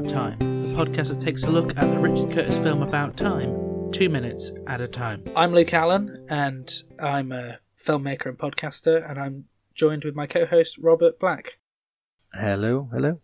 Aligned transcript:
About 0.00 0.10
Time, 0.10 0.38
the 0.38 0.68
podcast 0.68 1.08
that 1.08 1.20
takes 1.20 1.44
a 1.44 1.50
look 1.50 1.76
at 1.76 1.90
the 1.90 1.98
Richard 1.98 2.32
Curtis 2.32 2.56
film 2.56 2.82
about 2.82 3.18
time, 3.18 3.92
two 3.92 4.08
minutes 4.08 4.50
at 4.66 4.80
a 4.80 4.88
time. 4.88 5.22
I'm 5.36 5.52
Luke 5.52 5.74
Allen, 5.74 6.26
and 6.30 6.72
I'm 6.98 7.32
a 7.32 7.58
filmmaker 7.78 8.30
and 8.30 8.38
podcaster, 8.38 9.06
and 9.06 9.18
I'm 9.18 9.44
joined 9.74 10.06
with 10.06 10.14
my 10.14 10.26
co 10.26 10.46
host, 10.46 10.78
Robert 10.78 11.20
Black. 11.20 11.58
Hello, 12.32 12.88
hello. 12.90 13.20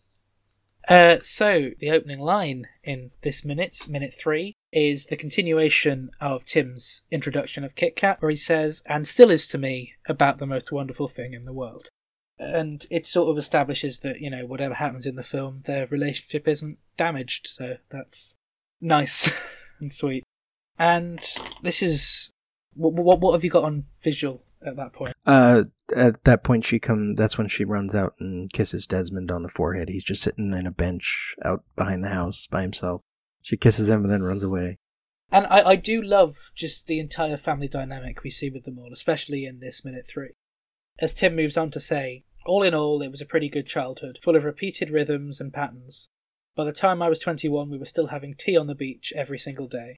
Uh, 0.86 1.16
so, 1.22 1.70
the 1.78 1.92
opening 1.92 2.20
line 2.20 2.66
in 2.84 3.10
this 3.22 3.42
minute, 3.42 3.88
minute 3.88 4.12
three, 4.12 4.52
is 4.70 5.06
the 5.06 5.16
continuation 5.16 6.10
of 6.20 6.44
Tim's 6.44 7.04
introduction 7.10 7.64
of 7.64 7.74
Kit 7.74 7.96
Kat, 7.96 8.20
where 8.20 8.30
he 8.30 8.36
says, 8.36 8.82
and 8.84 9.08
still 9.08 9.30
is 9.30 9.46
to 9.46 9.56
me 9.56 9.94
about 10.06 10.38
the 10.38 10.46
most 10.46 10.70
wonderful 10.70 11.08
thing 11.08 11.32
in 11.32 11.46
the 11.46 11.54
world. 11.54 11.88
And 12.38 12.86
it 12.90 13.06
sort 13.06 13.30
of 13.30 13.38
establishes 13.38 13.98
that, 13.98 14.20
you 14.20 14.30
know, 14.30 14.44
whatever 14.44 14.74
happens 14.74 15.06
in 15.06 15.16
the 15.16 15.22
film, 15.22 15.62
their 15.64 15.86
relationship 15.86 16.46
isn't 16.46 16.78
damaged, 16.96 17.46
so 17.46 17.76
that's 17.90 18.36
nice 18.80 19.30
and 19.80 19.90
sweet. 19.90 20.24
And 20.78 21.20
this 21.62 21.82
is. 21.82 22.30
What, 22.74 22.92
what, 22.92 23.20
what 23.20 23.32
have 23.32 23.42
you 23.42 23.48
got 23.48 23.64
on 23.64 23.84
visual 24.02 24.42
at 24.66 24.76
that 24.76 24.92
point? 24.92 25.14
Uh, 25.24 25.64
at 25.96 26.24
that 26.24 26.44
point, 26.44 26.66
she 26.66 26.78
come. 26.78 27.14
That's 27.14 27.38
when 27.38 27.48
she 27.48 27.64
runs 27.64 27.94
out 27.94 28.14
and 28.20 28.52
kisses 28.52 28.86
Desmond 28.86 29.30
on 29.30 29.42
the 29.42 29.48
forehead. 29.48 29.88
He's 29.88 30.04
just 30.04 30.22
sitting 30.22 30.52
in 30.52 30.66
a 30.66 30.70
bench 30.70 31.34
out 31.42 31.64
behind 31.74 32.04
the 32.04 32.10
house 32.10 32.46
by 32.46 32.60
himself. 32.60 33.00
She 33.40 33.56
kisses 33.56 33.88
him 33.88 34.04
and 34.04 34.12
then 34.12 34.22
runs 34.22 34.44
away. 34.44 34.76
And 35.30 35.46
I, 35.46 35.70
I 35.70 35.76
do 35.76 36.02
love 36.02 36.50
just 36.54 36.86
the 36.86 37.00
entire 37.00 37.36
family 37.36 37.68
dynamic 37.68 38.22
we 38.22 38.30
see 38.30 38.50
with 38.50 38.64
them 38.64 38.78
all, 38.78 38.92
especially 38.92 39.44
in 39.44 39.60
this 39.60 39.84
minute 39.84 40.06
three. 40.06 40.32
As 40.98 41.12
Tim 41.12 41.34
moves 41.36 41.56
on 41.56 41.70
to 41.72 41.80
say, 41.80 42.24
all 42.46 42.62
in 42.62 42.74
all, 42.74 43.02
it 43.02 43.10
was 43.10 43.20
a 43.20 43.26
pretty 43.26 43.48
good 43.48 43.66
childhood, 43.66 44.18
full 44.22 44.36
of 44.36 44.44
repeated 44.44 44.90
rhythms 44.90 45.40
and 45.40 45.52
patterns. 45.52 46.08
By 46.54 46.64
the 46.64 46.72
time 46.72 47.02
I 47.02 47.08
was 47.08 47.18
21, 47.18 47.68
we 47.70 47.78
were 47.78 47.84
still 47.84 48.06
having 48.08 48.34
tea 48.34 48.56
on 48.56 48.66
the 48.66 48.74
beach 48.74 49.12
every 49.14 49.38
single 49.38 49.66
day, 49.68 49.96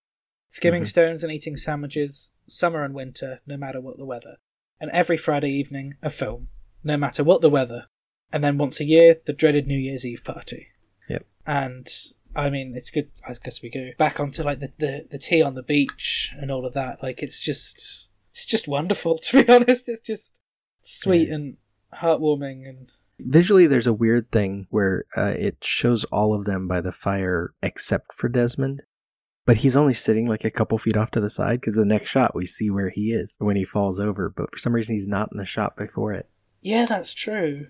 skimming 0.48 0.82
Mhm. 0.82 0.88
stones 0.88 1.22
and 1.22 1.32
eating 1.32 1.56
sandwiches, 1.56 2.32
summer 2.48 2.82
and 2.84 2.94
winter, 2.94 3.40
no 3.46 3.56
matter 3.56 3.80
what 3.80 3.96
the 3.96 4.04
weather. 4.06 4.36
And 4.80 4.90
every 4.90 5.16
Friday 5.16 5.50
evening, 5.50 5.94
a 6.02 6.10
film, 6.10 6.48
no 6.82 6.96
matter 6.96 7.22
what 7.22 7.40
the 7.40 7.50
weather. 7.50 7.86
And 8.32 8.42
then 8.44 8.58
once 8.58 8.80
a 8.80 8.84
year, 8.84 9.20
the 9.24 9.32
dreaded 9.32 9.66
New 9.66 9.78
Year's 9.78 10.04
Eve 10.04 10.22
party. 10.24 10.68
Yep. 11.08 11.26
And 11.46 11.88
I 12.36 12.50
mean, 12.50 12.74
it's 12.76 12.90
good. 12.90 13.10
I 13.26 13.34
guess 13.42 13.62
we 13.62 13.70
go 13.70 13.90
back 13.98 14.20
onto 14.20 14.42
like 14.42 14.60
the, 14.60 14.72
the, 14.78 15.06
the 15.10 15.18
tea 15.18 15.42
on 15.42 15.54
the 15.54 15.62
beach 15.62 16.32
and 16.38 16.50
all 16.50 16.66
of 16.66 16.74
that. 16.74 17.02
Like, 17.02 17.22
it's 17.22 17.40
just, 17.42 18.08
it's 18.32 18.44
just 18.44 18.68
wonderful 18.68 19.18
to 19.22 19.42
be 19.44 19.52
honest. 19.52 19.88
It's 19.88 20.00
just 20.00 20.40
sweet 20.82 21.28
Yeah. 21.28 21.34
and 21.36 21.56
heartwarming 21.94 22.68
and 22.68 22.92
Visually, 23.20 23.66
there's 23.66 23.88
a 23.88 23.92
weird 23.92 24.30
thing 24.30 24.68
where 24.70 25.04
uh, 25.16 25.34
it 25.36 25.56
shows 25.64 26.04
all 26.04 26.34
of 26.34 26.44
them 26.44 26.68
by 26.68 26.80
the 26.80 26.92
fire 26.92 27.52
except 27.64 28.12
for 28.14 28.28
Desmond. 28.28 28.84
But 29.44 29.56
he's 29.56 29.76
only 29.76 29.94
sitting 29.94 30.26
like 30.26 30.44
a 30.44 30.52
couple 30.52 30.78
feet 30.78 30.96
off 30.96 31.10
to 31.12 31.20
the 31.20 31.28
side 31.30 31.60
because 31.60 31.74
the 31.74 31.84
next 31.84 32.08
shot 32.10 32.36
we 32.36 32.46
see 32.46 32.70
where 32.70 32.90
he 32.90 33.12
is 33.12 33.34
when 33.40 33.56
he 33.56 33.64
falls 33.64 33.98
over. 33.98 34.28
But 34.28 34.52
for 34.52 34.58
some 34.58 34.72
reason, 34.72 34.94
he's 34.94 35.08
not 35.08 35.30
in 35.32 35.38
the 35.38 35.44
shot 35.44 35.76
before 35.76 36.12
it. 36.12 36.28
yeah, 36.60 36.86
that's 36.86 37.12
true. 37.12 37.66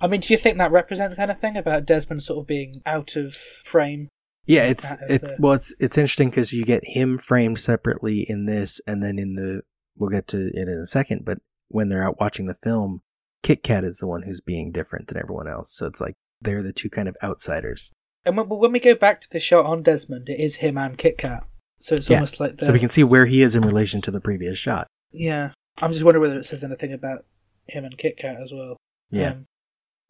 I 0.00 0.06
mean, 0.06 0.20
do 0.20 0.32
you 0.32 0.38
think 0.38 0.56
that 0.58 0.72
represents 0.72 1.18
anything 1.18 1.56
about 1.58 1.84
Desmond 1.84 2.22
sort 2.22 2.38
of 2.44 2.46
being 2.46 2.80
out 2.86 3.16
of 3.16 3.34
frame? 3.34 4.08
Yeah, 4.46 4.62
it's 4.62 4.96
That 4.96 5.10
is 5.10 5.16
it. 5.16 5.22
the- 5.24 5.36
Well, 5.40 5.52
it's 5.54 5.74
it's 5.78 5.98
interesting 5.98 6.30
because 6.30 6.52
you 6.54 6.64
get 6.64 6.82
him 6.84 7.18
framed 7.18 7.58
separately 7.60 8.24
in 8.26 8.46
this, 8.46 8.80
and 8.86 9.02
then 9.02 9.18
in 9.18 9.34
the 9.34 9.60
we'll 9.98 10.08
get 10.10 10.26
to 10.28 10.46
it 10.54 10.68
in 10.68 10.78
a 10.80 10.86
second. 10.86 11.24
But 11.26 11.38
when 11.68 11.88
they're 11.90 12.06
out 12.06 12.18
watching 12.20 12.46
the 12.46 12.54
film, 12.54 13.02
Kit 13.46 13.62
Kat 13.62 13.84
is 13.84 13.98
the 13.98 14.08
one 14.08 14.22
who's 14.22 14.40
being 14.40 14.72
different 14.72 15.06
than 15.06 15.18
everyone 15.18 15.46
else. 15.46 15.70
So 15.72 15.86
it's 15.86 16.00
like 16.00 16.14
they're 16.40 16.64
the 16.64 16.72
two 16.72 16.90
kind 16.90 17.06
of 17.08 17.16
outsiders. 17.22 17.92
And 18.24 18.36
when, 18.36 18.48
when 18.48 18.72
we 18.72 18.80
go 18.80 18.96
back 18.96 19.20
to 19.20 19.30
the 19.30 19.38
shot 19.38 19.64
on 19.66 19.84
Desmond, 19.84 20.28
it 20.28 20.40
is 20.40 20.56
him 20.56 20.76
and 20.76 20.98
Kit 20.98 21.16
Kat. 21.16 21.44
So 21.78 21.94
it's 21.94 22.10
Yeah, 22.10 22.16
almost 22.16 22.40
like 22.40 22.58
the 22.58 22.66
So 22.66 22.72
we 22.72 22.80
can 22.80 22.88
see 22.88 23.04
where 23.04 23.26
he 23.26 23.42
is 23.42 23.54
in 23.54 23.62
relation 23.62 24.00
to 24.02 24.10
the 24.10 24.20
previous 24.20 24.58
shot. 24.58 24.88
yeah. 25.12 25.52
I'm 25.78 25.92
just 25.92 26.02
wondering 26.04 26.22
whether 26.22 26.38
it 26.40 26.44
says 26.44 26.64
anything 26.64 26.92
about 26.92 27.24
him 27.68 27.84
and 27.84 27.96
Kit 27.96 28.16
Kat 28.16 28.36
as 28.42 28.50
well. 28.52 28.78
Yeah, 29.10 29.30
Um, 29.32 29.46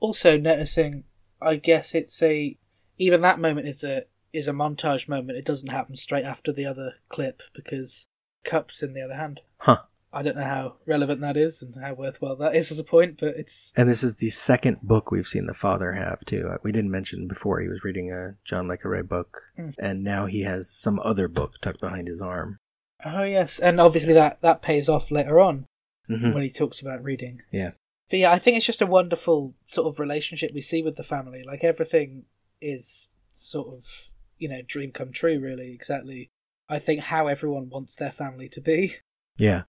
also 0.01 0.39
noticing, 0.39 1.05
I 1.43 1.57
guess 1.57 1.95
it's 1.95 2.23
a 2.23 2.57
even 2.97 3.21
that 3.21 3.39
moment 3.39 3.69
is 3.69 3.85
a 3.85 4.05
is 4.33 4.49
a 4.49 4.53
montage 4.53 5.09
moment. 5.09 5.37
It 5.37 5.45
doesn't 5.45 5.69
happen 5.69 5.97
straight 5.97 6.25
after 6.25 6.53
the 6.55 6.65
other 6.65 6.95
clip 7.11 7.43
because 7.55 8.07
cups 8.45 8.83
in 8.83 8.95
the 8.95 9.03
other 9.03 9.17
hand. 9.17 9.41
huh. 9.59 9.83
I 10.13 10.23
don't 10.23 10.37
know 10.37 10.45
how 10.45 10.77
relevant 10.87 11.21
that 11.21 11.37
is 11.37 11.63
and 11.63 11.75
how 11.83 11.93
worthwhile 11.95 12.37
that 12.37 12.55
is 12.57 12.71
as 12.71 12.79
a 12.79 12.85
point, 12.85 13.19
but 13.21 13.35
it's 13.37 13.73
And 13.77 13.89
this 13.89 14.03
is 14.03 14.17
the 14.17 14.31
second 14.31 14.79
book 14.83 15.11
we've 15.11 15.27
seen 15.27 15.47
the 15.47 15.53
father 15.53 15.93
have 15.93 16.21
too. 16.25 16.49
Uh, 16.51 16.59
We 16.63 16.73
didn't 16.73 16.91
mention 16.91 17.29
before 17.29 17.61
he 17.61 17.69
was 17.69 17.85
reading 17.85 18.11
a 18.13 18.37
John 18.45 18.69
le 18.69 18.77
Carre 18.79 19.03
book, 19.03 19.39
Mm. 19.59 19.75
and 19.79 20.03
now 20.05 20.27
he 20.27 20.43
has 20.43 20.71
some 20.71 20.99
other 21.01 21.29
book 21.29 21.61
tucked 21.61 21.81
behind 21.81 22.09
his 22.09 22.23
arm. 22.23 22.59
oh 23.05 23.25
yes, 23.25 23.59
and 23.59 23.81
obviously 23.81 24.15
that 24.15 24.41
that 24.41 24.63
pays 24.63 24.89
off 24.89 25.11
later 25.11 25.39
on 25.39 25.67
hmm 26.07 26.33
when 26.33 26.43
he 26.43 26.51
talks 26.51 26.81
about 26.81 27.03
reading. 27.03 27.43
Yeah. 27.51 27.73
But 28.09 28.21
yeah, 28.21 28.33
I 28.33 28.39
think 28.39 28.57
it's 28.57 28.65
just 28.67 28.81
a 28.83 28.87
wonderful 28.87 29.55
sort 29.67 29.89
of 29.89 29.99
relationship 29.99 30.53
we 30.55 30.63
see 30.63 30.83
with 30.83 30.97
the 30.97 31.03
family. 31.03 31.43
Like 31.45 31.63
everything 31.65 32.25
is 32.61 33.09
sort 33.35 33.69
of 33.75 34.09
you 34.39 34.49
know 34.49 34.63
dream 34.67 34.93
come 34.93 35.13
true, 35.13 35.39
really. 35.41 35.73
Exactly. 35.75 36.31
I 36.69 36.79
think 36.79 37.01
how 37.01 37.27
everyone 37.27 37.69
wants 37.69 37.97
their 37.97 38.13
family 38.13 38.49
to 38.51 38.61
be. 38.61 38.97
Yeah, 39.39 39.65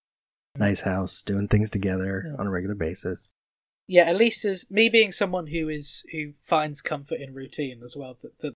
nice 0.57 0.81
house, 0.81 1.22
doing 1.23 1.47
things 1.47 1.69
together 1.69 2.23
Yeah. 2.28 2.35
on 2.40 2.47
a 2.47 2.50
regular 2.50 2.75
basis. 2.75 3.34
Yeah, 3.88 4.03
at 4.03 4.18
least 4.18 4.44
as 4.45 4.69
me 4.69 4.90
being 4.90 5.12
someone 5.12 5.47
who 5.47 5.69
is 5.69 6.03
who 6.12 6.34
finds 6.41 6.81
comfort 6.81 7.22
in 7.22 7.34
routine 7.34 7.81
as 7.84 7.95
well. 7.95 8.18
That 8.22 8.38
that 8.40 8.53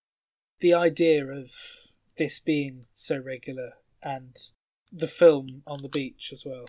the 0.59 0.73
idea 0.73 1.25
of 1.25 1.50
this 2.17 2.40
being 2.40 2.85
so 2.95 3.17
regular 3.17 3.73
and 4.03 4.35
the 4.91 5.07
film 5.07 5.63
on 5.66 5.81
the 5.81 5.88
beach 5.90 6.31
as 6.34 6.44
well, 6.45 6.66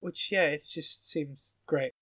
which 0.00 0.32
yeah, 0.32 0.46
it 0.46 0.64
just 0.70 1.08
seems 1.08 1.56
great. 1.66 1.92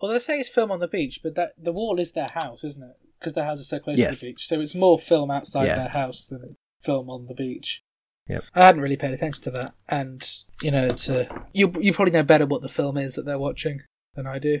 Although 0.00 0.16
I 0.16 0.18
say 0.18 0.40
it's 0.40 0.48
film 0.48 0.70
on 0.72 0.80
the 0.80 0.88
beach, 0.88 1.20
but 1.22 1.34
that 1.36 1.52
the 1.56 1.72
wall 1.72 2.00
is 2.00 2.12
their 2.12 2.28
house, 2.32 2.64
isn't 2.64 2.82
it? 2.82 2.96
Because 3.18 3.34
their 3.34 3.44
house 3.44 3.60
is 3.60 3.68
so 3.68 3.78
close 3.78 3.98
Yes. 3.98 4.20
to 4.20 4.26
the 4.26 4.32
beach, 4.32 4.46
so 4.48 4.60
it's 4.60 4.74
more 4.74 4.98
film 4.98 5.30
outside 5.30 5.66
Yeah. 5.66 5.76
their 5.76 5.88
house 5.90 6.24
than 6.24 6.56
film 6.80 7.08
on 7.10 7.26
the 7.26 7.34
beach. 7.34 7.82
Yep. 8.30 8.44
I 8.54 8.66
hadn't 8.66 8.82
really 8.82 8.96
paid 8.96 9.12
attention 9.12 9.42
to 9.44 9.50
that, 9.50 9.74
and 9.88 10.26
you 10.62 10.70
know, 10.70 10.86
it's 10.86 11.08
a, 11.08 11.28
you 11.52 11.72
you 11.80 11.92
probably 11.92 12.12
know 12.12 12.22
better 12.22 12.46
what 12.46 12.62
the 12.62 12.68
film 12.68 12.96
is 12.96 13.14
that 13.16 13.24
they're 13.24 13.38
watching 13.38 13.80
than 14.14 14.26
I 14.26 14.38
do. 14.38 14.60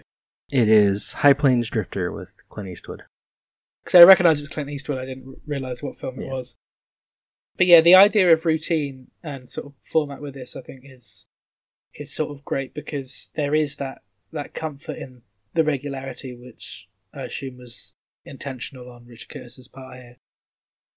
It 0.50 0.68
is 0.68 1.12
High 1.14 1.34
Plains 1.34 1.70
Drifter 1.70 2.10
with 2.10 2.34
Clint 2.48 2.68
Eastwood. 2.68 3.04
because 3.84 4.00
I 4.00 4.04
recognised 4.04 4.40
it 4.40 4.42
was 4.42 4.48
Clint 4.48 4.70
Eastwood. 4.70 4.98
I 4.98 5.04
didn't 5.06 5.40
realise 5.46 5.82
what 5.82 5.96
film 5.96 6.18
it 6.18 6.28
was. 6.28 6.56
But 7.56 7.66
yeah, 7.66 7.80
the 7.80 7.94
idea 7.94 8.32
of 8.32 8.44
routine 8.44 9.08
and 9.22 9.48
sort 9.48 9.66
of 9.66 9.74
format 9.84 10.20
with 10.20 10.34
this, 10.34 10.56
I 10.56 10.62
think, 10.62 10.82
is 10.84 11.26
is 11.94 12.12
sort 12.12 12.30
of 12.30 12.44
great 12.44 12.74
because 12.74 13.30
there 13.36 13.54
is 13.54 13.76
that 13.76 14.02
that 14.32 14.54
comfort 14.54 14.96
in 14.96 15.22
the 15.54 15.64
regularity, 15.64 16.34
which 16.34 16.88
I 17.14 17.22
assume 17.22 17.58
was 17.58 17.94
intentional 18.24 18.90
on 18.90 19.06
Richard 19.06 19.28
Curtis's 19.28 19.68
part 19.68 19.96
here. 19.96 20.16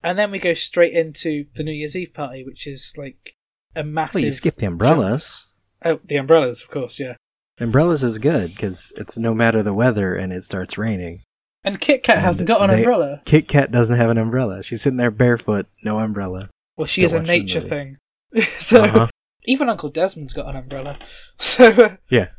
And 0.03 0.19
then 0.19 0.31
we 0.31 0.39
go 0.39 0.53
straight 0.53 0.93
into 0.93 1.45
the 1.55 1.63
New 1.63 1.71
Year's 1.71 1.95
Eve 1.95 2.13
party, 2.13 2.43
which 2.43 2.67
is 2.67 2.93
like 2.97 3.35
a 3.75 3.83
massive. 3.83 4.15
Well, 4.15 4.23
you 4.25 4.31
skip 4.31 4.57
the 4.57 4.65
umbrellas. 4.65 5.53
Oh, 5.85 5.99
the 6.03 6.17
umbrellas, 6.17 6.61
of 6.61 6.69
course, 6.69 6.99
yeah. 6.99 7.15
Umbrellas 7.59 8.03
is 8.03 8.17
good 8.17 8.51
because 8.53 8.93
it's 8.97 9.17
no 9.17 9.33
matter 9.33 9.61
the 9.63 9.73
weather 9.73 10.15
and 10.15 10.33
it 10.33 10.43
starts 10.43 10.77
raining. 10.77 11.21
And 11.63 11.79
Kit 11.79 12.03
Kat 12.03 12.17
And 12.17 12.25
hasn't 12.25 12.47
got 12.47 12.61
an 12.61 12.69
they- 12.69 12.77
umbrella. 12.83 13.21
Kit 13.25 13.47
Kat 13.47 13.71
doesn't 13.71 13.95
have 13.97 14.09
an 14.09 14.17
umbrella. 14.17 14.63
She's 14.63 14.81
sitting 14.81 14.97
there 14.97 15.11
barefoot, 15.11 15.67
no 15.83 15.99
umbrella. 15.99 16.49
Well, 16.75 16.87
she 16.87 17.07
Still 17.07 17.21
is 17.21 17.29
a 17.29 17.31
nature 17.31 17.61
thing. 17.61 17.97
so 18.59 18.83
Uh-huh. 18.83 19.07
even 19.45 19.69
Uncle 19.69 19.89
Desmond's 19.89 20.33
got 20.33 20.47
an 20.49 20.55
umbrella. 20.57 20.97
So 21.37 21.97
Yeah. 22.09 22.29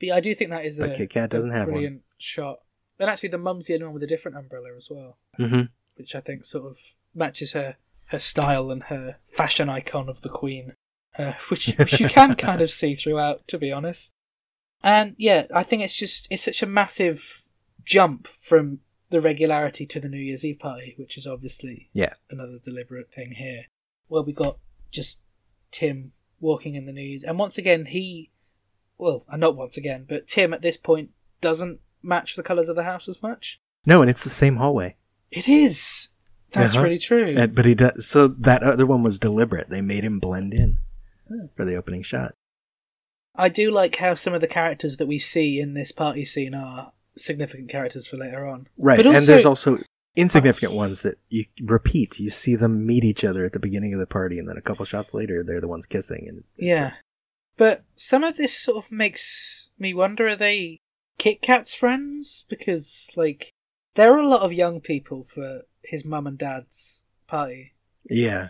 But 0.00 0.10
I 0.12 0.20
do 0.20 0.32
think 0.34 0.50
that 0.50 0.64
is 0.64 0.78
But 0.78 0.90
a, 0.90 0.94
Kit 0.94 1.10
Kat 1.10 1.30
doesn't 1.30 1.50
have 1.50 1.66
one. 1.66 1.72
brilliant 1.72 2.02
shot. 2.18 2.58
And 3.00 3.08
actually, 3.10 3.30
the 3.30 3.38
mum's 3.38 3.66
the 3.66 3.74
only 3.74 3.86
one 3.86 3.94
with 3.94 4.02
a 4.02 4.06
different 4.08 4.36
umbrella 4.36 4.68
as 4.76 4.88
well, 4.90 5.18
Mm-hmm. 5.38 5.62
which 5.96 6.14
I 6.14 6.20
think 6.20 6.44
sort 6.44 6.66
of 6.66 6.78
matches 7.14 7.52
her 7.52 7.76
her 8.06 8.18
style 8.18 8.70
and 8.70 8.84
her 8.84 9.16
fashion 9.32 9.68
icon 9.68 10.08
of 10.08 10.22
the 10.22 10.28
Queen, 10.30 10.72
uh, 11.18 11.32
which 11.48 11.66
which 11.78 12.00
you 12.00 12.08
can 12.08 12.34
kind 12.36 12.60
of 12.60 12.70
see 12.70 12.94
throughout, 12.94 13.46
to 13.48 13.58
be 13.58 13.70
honest. 13.72 14.12
And 14.82 15.14
yeah, 15.18 15.46
I 15.54 15.62
think 15.64 15.82
it's 15.82 15.96
just 15.96 16.28
it's 16.30 16.44
such 16.44 16.62
a 16.62 16.66
massive 16.66 17.42
jump 17.84 18.28
from 18.40 18.80
the 19.10 19.20
regularity 19.20 19.86
to 19.86 20.00
the 20.00 20.08
New 20.08 20.18
Year's 20.20 20.44
Eve 20.44 20.58
party, 20.58 20.94
which 20.98 21.16
is 21.16 21.26
obviously 21.26 21.88
Yeah. 21.94 22.12
another 22.30 22.58
deliberate 22.62 23.10
thing 23.12 23.32
here. 23.32 23.64
Where 24.08 24.22
we 24.22 24.32
got 24.32 24.58
just 24.90 25.20
Tim 25.70 26.12
walking 26.40 26.74
in 26.74 26.86
the 26.86 26.92
New 26.92 27.02
Year's, 27.02 27.24
and 27.24 27.38
once 27.38 27.58
again 27.58 27.86
he, 27.86 28.30
well, 28.98 29.24
uh, 29.28 29.36
not 29.36 29.56
once 29.56 29.76
again, 29.76 30.06
but 30.08 30.28
Tim 30.28 30.52
at 30.54 30.62
this 30.62 30.76
point 30.76 31.10
doesn't 31.40 31.80
match 32.02 32.36
the 32.36 32.42
colours 32.42 32.68
of 32.68 32.76
the 32.76 32.84
house 32.84 33.08
as 33.08 33.22
much. 33.22 33.60
No, 33.86 34.00
and 34.02 34.10
it's 34.10 34.24
the 34.24 34.30
same 34.30 34.56
hallway. 34.56 34.96
It 35.30 35.48
is. 35.48 36.08
That's 36.52 36.74
Uh-huh. 36.74 36.84
really 36.84 36.98
true. 36.98 37.46
But 37.48 37.64
he 37.66 37.74
does. 37.74 38.06
So 38.06 38.28
that 38.28 38.62
other 38.62 38.86
one 38.86 39.02
was 39.02 39.18
deliberate. 39.18 39.68
They 39.68 39.80
made 39.82 40.04
him 40.04 40.18
blend 40.18 40.54
in 40.54 40.78
for 41.54 41.64
the 41.64 41.74
opening 41.76 42.02
shot. 42.02 42.34
I 43.34 43.48
do 43.48 43.70
like 43.70 43.96
how 43.96 44.14
some 44.14 44.34
of 44.34 44.40
the 44.40 44.46
characters 44.48 44.96
that 44.96 45.06
we 45.06 45.18
see 45.18 45.60
in 45.60 45.74
this 45.74 45.92
party 45.92 46.24
scene 46.24 46.54
are 46.54 46.92
significant 47.16 47.68
characters 47.70 48.06
for 48.06 48.16
later 48.16 48.46
on. 48.46 48.66
Right, 48.76 48.96
But 48.96 49.06
and 49.06 49.26
there's 49.26 49.44
also 49.46 49.78
insignificant 50.16 50.72
ones 50.72 51.02
that 51.02 51.18
you 51.28 51.44
repeat. 51.62 52.18
You 52.18 52.30
see 52.30 52.56
them 52.56 52.84
meet 52.86 53.04
each 53.04 53.24
other 53.24 53.44
at 53.44 53.52
the 53.52 53.60
beginning 53.60 53.92
of 53.94 54.00
the 54.00 54.06
party, 54.06 54.38
and 54.38 54.48
then 54.48 54.56
a 54.56 54.60
couple 54.62 54.84
shots 54.84 55.14
later, 55.14 55.44
they're 55.44 55.60
the 55.60 55.68
ones 55.68 55.86
kissing. 55.86 56.26
And 56.28 56.44
Yeah. 56.56 56.84
like- 56.84 56.94
But 57.56 57.84
some 57.94 58.24
of 58.24 58.36
this 58.36 58.56
sort 58.56 58.84
of 58.84 58.90
makes 58.90 59.70
me 59.78 59.92
wonder 59.94 60.28
are 60.28 60.36
they 60.36 60.78
Kit 61.18 61.42
Kat's 61.42 61.74
friends? 61.74 62.44
Because, 62.48 63.10
like, 63.16 63.50
there 63.94 64.12
are 64.14 64.18
a 64.20 64.28
lot 64.28 64.42
of 64.42 64.52
young 64.52 64.80
people 64.80 65.24
for 65.24 65.62
his 65.88 66.04
mum 66.04 66.26
and 66.26 66.38
dad's 66.38 67.02
party. 67.26 67.72
yeah. 68.08 68.48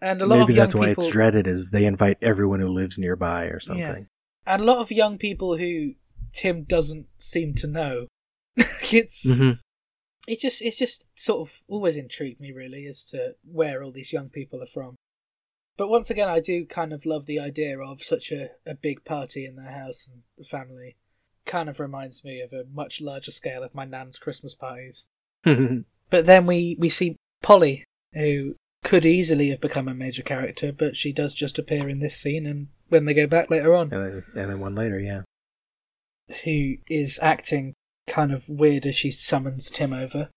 And 0.00 0.20
a 0.20 0.26
lot 0.26 0.40
Maybe 0.40 0.42
of 0.52 0.56
young 0.56 0.56
that's 0.56 0.74
why 0.74 0.86
people. 0.88 1.04
it's 1.04 1.12
dreaded, 1.12 1.46
is 1.46 1.70
they 1.70 1.86
invite 1.86 2.18
everyone 2.20 2.60
who 2.60 2.68
lives 2.68 2.98
nearby 2.98 3.44
or 3.44 3.58
something. 3.60 4.08
and 4.46 4.62
a 4.62 4.64
lot 4.64 4.78
of 4.78 4.90
young 4.92 5.16
people 5.16 5.56
who 5.56 5.94
Tim 6.34 6.64
doesn't 6.64 7.06
seem 7.18 7.54
to 7.54 7.66
know. 7.66 8.06
it's 8.92 9.38
hmm 9.38 9.52
it 10.28 10.40
just 10.40 10.60
it's 10.60 10.76
just 10.76 11.06
sort 11.14 11.48
of 11.48 11.54
always 11.68 11.96
intrigued 11.96 12.40
me 12.40 12.50
really 12.52 12.86
as 12.86 13.04
to 13.04 13.36
where 13.44 13.82
all 13.82 13.92
these 13.92 14.12
young 14.12 14.28
people 14.28 14.62
are 14.62 14.66
from. 14.66 14.96
But 15.78 15.88
once 15.88 16.10
again, 16.10 16.28
I 16.28 16.40
do 16.40 16.66
kind 16.66 16.92
of 16.92 17.06
love 17.06 17.26
the 17.26 17.38
idea 17.38 17.78
of 17.78 18.02
such 18.02 18.32
a, 18.32 18.50
a 18.66 18.74
big 18.74 19.04
party 19.04 19.46
in 19.46 19.56
their 19.56 19.70
house 19.70 20.08
and 20.10 20.22
the 20.36 20.44
family. 20.44 20.96
Kind 21.44 21.68
of 21.68 21.78
reminds 21.80 22.24
me 22.24 22.40
of 22.40 22.52
a 22.52 22.64
much 22.72 23.00
larger 23.00 23.30
scale 23.30 23.62
of 23.62 23.74
my 23.74 23.84
nan's 23.84 24.18
Christmas 24.18 24.54
parties. 24.54 25.06
But 26.10 26.26
then 26.26 26.46
we, 26.46 26.76
we 26.78 26.88
see 26.88 27.16
Polly, 27.42 27.84
who 28.14 28.56
could 28.84 29.04
easily 29.04 29.50
have 29.50 29.60
become 29.60 29.88
a 29.88 29.94
major 29.94 30.22
character, 30.22 30.72
but 30.72 30.96
she 30.96 31.12
does 31.12 31.34
just 31.34 31.58
appear 31.58 31.88
in 31.88 31.98
this 31.98 32.16
scene 32.16 32.46
and 32.46 32.68
when 32.88 33.04
they 33.04 33.14
go 33.14 33.26
back 33.26 33.50
later 33.50 33.74
on, 33.74 33.92
and, 33.92 34.04
then, 34.04 34.24
and 34.34 34.50
then 34.50 34.60
one 34.60 34.74
later, 34.74 34.98
yeah. 34.98 35.22
who 36.44 36.76
is 36.88 37.18
acting 37.20 37.74
kind 38.06 38.32
of 38.32 38.48
weird 38.48 38.86
as 38.86 38.94
she 38.94 39.10
summons 39.10 39.70
Tim 39.70 39.92
over, 39.92 40.28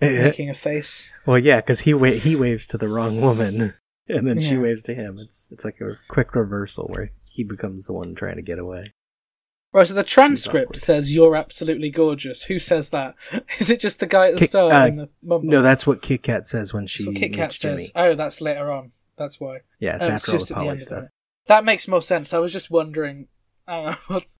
making 0.00 0.50
a 0.50 0.54
face. 0.54 1.10
well, 1.26 1.38
yeah, 1.38 1.60
because 1.60 1.80
he 1.80 1.94
wa- 1.94 2.10
he 2.10 2.36
waves 2.36 2.66
to 2.68 2.78
the 2.78 2.88
wrong 2.88 3.20
woman, 3.20 3.72
and 4.08 4.26
then 4.26 4.40
she 4.40 4.56
waves 4.56 4.82
to 4.84 4.94
him. 4.94 5.16
It's 5.20 5.48
it's 5.50 5.64
like 5.64 5.80
a 5.80 5.98
quick 6.08 6.34
reversal 6.34 6.86
where 6.86 7.10
he 7.24 7.44
becomes 7.44 7.86
the 7.86 7.92
one 7.92 8.14
trying 8.14 8.36
to 8.36 8.42
get 8.42 8.58
away. 8.58 8.92
Right, 9.76 9.86
so 9.86 9.92
the 9.92 10.02
transcript 10.02 10.76
says 10.76 11.14
you're 11.14 11.36
absolutely 11.36 11.90
gorgeous. 11.90 12.44
Who 12.44 12.58
says 12.58 12.88
that? 12.90 13.14
Is 13.58 13.68
it 13.68 13.78
just 13.78 14.00
the 14.00 14.06
guy 14.06 14.28
at 14.28 14.32
the 14.32 14.38
Kit- 14.40 14.48
start 14.48 14.72
uh, 14.72 14.86
the? 14.86 15.08
No, 15.42 15.60
that's 15.60 15.86
what 15.86 16.00
Kit 16.00 16.22
Kat 16.22 16.46
says 16.46 16.72
when 16.72 16.86
she 16.86 17.04
Kit 17.12 17.34
Kat 17.34 17.48
meets 17.48 17.58
Jimmy. 17.58 17.78
says. 17.82 17.92
Oh, 17.94 18.14
that's 18.14 18.40
later 18.40 18.72
on. 18.72 18.92
That's 19.18 19.38
why. 19.38 19.58
Yeah, 19.78 19.96
it's 19.96 20.06
Oh, 20.06 20.10
after 20.12 20.32
all 20.32 20.38
just 20.38 20.48
the 20.48 20.54
at 20.54 20.58
the 20.58 20.64
Polly 20.64 20.78
stuff. 20.78 21.04
it. 21.04 21.10
That 21.48 21.64
makes 21.66 21.86
more 21.88 22.00
sense. 22.00 22.32
I 22.32 22.38
was 22.38 22.54
just 22.54 22.70
wondering. 22.70 23.28
Uh, 23.68 23.96
what's... 24.06 24.38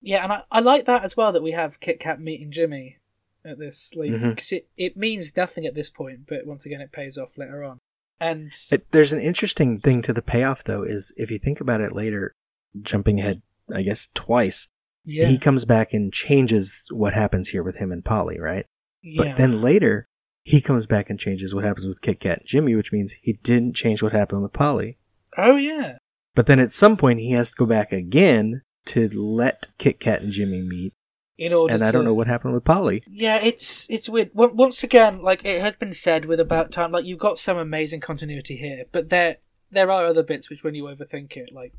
Yeah, 0.00 0.22
and 0.22 0.32
I, 0.32 0.42
I 0.52 0.60
like 0.60 0.86
that 0.86 1.02
as 1.02 1.16
well 1.16 1.32
that 1.32 1.42
we 1.42 1.50
have 1.50 1.80
Kit 1.80 1.98
Kat 1.98 2.20
meeting 2.20 2.52
Jimmy 2.52 2.98
at 3.44 3.58
this, 3.58 3.92
like, 3.96 4.10
Mhm. 4.10 4.30
because 4.36 4.52
it, 4.52 4.68
it 4.76 4.96
means 4.96 5.36
nothing 5.36 5.66
at 5.66 5.74
this 5.74 5.90
point, 5.90 6.20
but 6.28 6.46
once 6.46 6.64
again, 6.64 6.80
it 6.80 6.92
pays 6.92 7.18
off 7.18 7.36
later 7.36 7.64
on. 7.64 7.78
And 8.20 8.52
It, 8.70 8.90
there's 8.92 9.12
an 9.12 9.20
interesting 9.20 9.80
thing 9.80 10.02
to 10.02 10.12
the 10.12 10.22
payoff, 10.22 10.62
though, 10.62 10.84
is 10.84 11.12
if 11.16 11.32
you 11.32 11.38
think 11.38 11.60
about 11.60 11.80
it 11.80 11.92
later, 11.96 12.34
jumping 12.80 13.18
ahead, 13.18 13.42
I 13.74 13.82
guess, 13.82 14.08
twice, 14.14 14.68
yeah, 15.04 15.26
he 15.26 15.38
comes 15.38 15.64
back 15.64 15.92
and 15.92 16.12
changes 16.12 16.86
what 16.90 17.14
happens 17.14 17.48
here 17.50 17.62
with 17.62 17.76
him 17.76 17.92
and 17.92 18.04
Polly, 18.04 18.38
right? 18.40 18.66
yeah, 19.02 19.22
But 19.24 19.36
then 19.36 19.60
later, 19.62 20.06
he 20.44 20.60
comes 20.60 20.86
back 20.86 21.10
and 21.10 21.18
changes 21.18 21.54
what 21.54 21.64
happens 21.64 21.86
with 21.86 22.00
Kit 22.02 22.20
Kat 22.20 22.38
and 22.40 22.46
Jimmy, 22.46 22.74
which 22.74 22.92
means 22.92 23.12
he 23.20 23.34
didn't 23.34 23.74
change 23.74 24.02
what 24.02 24.12
happened 24.12 24.42
with 24.42 24.52
Polly. 24.52 24.98
oh 25.36 25.56
yeah, 25.56 25.98
But 26.34 26.46
then 26.46 26.58
at 26.60 26.72
some 26.72 26.96
point, 26.96 27.20
he 27.20 27.32
has 27.32 27.50
to 27.50 27.56
go 27.56 27.66
back 27.66 27.92
again 27.92 28.62
to 28.86 29.08
let 29.10 29.68
Kit 29.78 30.00
Kat 30.00 30.22
and 30.22 30.32
Jimmy 30.32 30.62
meet. 30.62 30.94
in 31.36 31.52
order 31.52 31.72
And 31.74 31.84
I 31.84 31.90
don't 31.92 32.02
to- 32.02 32.06
know 32.08 32.14
what 32.14 32.26
happened 32.26 32.54
with 32.54 32.64
Polly. 32.64 33.02
Yeah, 33.08 33.36
it's 33.36 33.86
it's 33.90 34.08
weird. 34.08 34.30
Once 34.34 34.82
again, 34.82 35.20
like 35.20 35.44
it 35.44 35.60
had 35.60 35.78
been 35.78 35.92
said 35.92 36.24
with 36.24 36.40
About 36.40 36.72
Time, 36.72 36.90
like 36.92 37.04
you've 37.04 37.18
got 37.20 37.38
some 37.38 37.56
amazing 37.58 38.00
continuity 38.00 38.56
here, 38.56 38.84
but 38.90 39.08
there 39.10 39.36
there 39.70 39.90
are 39.90 40.06
other 40.06 40.22
bits 40.22 40.48
which, 40.50 40.64
when 40.64 40.74
you 40.74 40.84
overthink 40.84 41.36
it, 41.36 41.52
like 41.52 41.74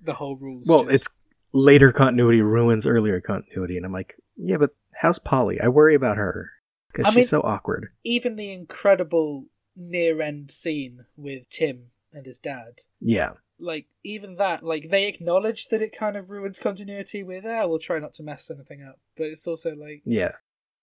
the 0.00 0.12
whole 0.14 0.36
rules. 0.36 0.66
Well, 0.68 0.82
just- 0.84 0.94
it's 0.94 1.08
later 1.52 1.92
continuity 1.92 2.40
ruins 2.42 2.86
earlier 2.86 3.20
continuity, 3.20 3.76
and 3.76 3.84
I'm 3.86 3.92
like, 3.92 4.16
yeah, 4.36 4.56
but 4.56 4.74
how's 4.94 5.18
Polly? 5.18 5.60
I 5.60 5.68
worry 5.68 5.94
about 5.94 6.16
her 6.16 6.50
because 6.92 7.06
she's 7.08 7.16
mean- 7.16 7.24
so 7.24 7.40
awkward. 7.42 7.88
even 8.04 8.36
the 8.36 8.52
incredible 8.52 9.46
near 9.76 10.20
end 10.20 10.50
scene 10.50 11.04
with 11.16 11.48
Tim 11.50 11.86
and 12.12 12.26
his 12.26 12.38
dad. 12.38 12.80
Yeah, 13.00 13.32
Like 13.58 13.86
even 14.04 14.36
that, 14.36 14.62
like 14.64 14.90
they 14.90 15.06
acknowledge 15.06 15.68
that 15.68 15.82
it 15.82 15.96
kind 15.96 16.16
of 16.16 16.28
ruins 16.30 16.58
continuity 16.58 17.22
with, 17.22 17.44
ah, 17.46 17.66
we'll 17.66 17.78
try 17.78 17.98
not 17.98 18.14
to 18.14 18.22
mess 18.22 18.50
anything 18.50 18.82
up. 18.82 18.98
But 19.16 19.24
it's 19.28 19.46
also 19.46 19.74
like 19.74 20.02
yeah, 20.04 20.32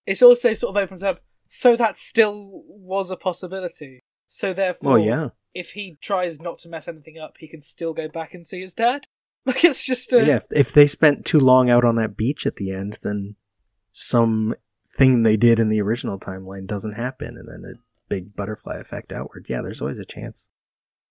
it's 0.06 0.22
also 0.22 0.54
sort 0.54 0.76
of 0.76 0.82
opens 0.82 1.02
up, 1.02 1.20
so 1.46 1.76
that 1.76 1.98
still 1.98 2.62
was 2.66 3.10
a 3.10 3.16
possibility. 3.16 4.02
So 4.26 4.52
therefore, 4.52 4.92
well, 4.92 4.98
yeah, 4.98 5.28
if 5.54 5.70
he 5.70 5.98
tries 6.00 6.40
not 6.40 6.58
to 6.60 6.68
mess 6.68 6.88
anything 6.88 7.18
up, 7.18 7.34
he 7.38 7.48
can 7.48 7.62
still 7.62 7.92
go 7.92 8.08
back 8.08 8.34
and 8.34 8.46
see 8.46 8.60
his 8.60 8.74
dad. 8.74 9.06
Like 9.48 9.64
it's 9.64 9.84
just 9.84 10.12
a 10.12 10.24
yeah. 10.24 10.36
If, 10.36 10.44
if 10.52 10.72
they 10.72 10.86
spent 10.86 11.24
too 11.24 11.38
long 11.40 11.70
out 11.70 11.84
on 11.84 11.94
that 11.96 12.16
beach 12.16 12.46
at 12.46 12.56
the 12.56 12.70
end, 12.72 12.98
then 13.02 13.34
some 13.92 14.54
thing 14.86 15.22
they 15.22 15.36
did 15.36 15.58
in 15.58 15.68
the 15.68 15.80
original 15.80 16.18
timeline 16.18 16.66
doesn't 16.66 16.94
happen, 16.94 17.36
and 17.38 17.48
then 17.48 17.70
a 17.70 17.78
big 18.08 18.34
butterfly 18.36 18.76
effect 18.76 19.12
outward. 19.12 19.46
Yeah, 19.48 19.62
there's 19.62 19.80
always 19.80 19.98
a 19.98 20.04
chance. 20.04 20.50